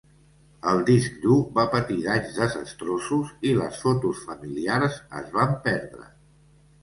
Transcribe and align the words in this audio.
El 0.69 0.79
disc 0.85 1.17
dur 1.25 1.35
va 1.57 1.65
patir 1.73 1.97
danys 2.05 2.31
desastrosos 2.37 3.31
i 3.49 3.53
les 3.59 3.77
fotos 3.83 4.21
familiars 4.31 4.95
es 5.21 5.29
van 5.39 5.53
perdre. 5.69 6.09